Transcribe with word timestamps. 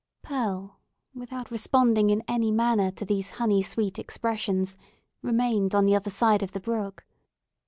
Pearl, 0.23 0.79
without 1.13 1.51
responding 1.51 2.09
in 2.09 2.23
any 2.27 2.51
manner 2.51 2.89
to 2.89 3.05
these 3.05 3.29
honey 3.37 3.61
sweet 3.61 3.99
expressions, 3.99 4.75
remained 5.21 5.75
on 5.75 5.85
the 5.85 5.95
other 5.95 6.09
side 6.09 6.41
of 6.41 6.53
the 6.53 6.59
brook. 6.59 7.05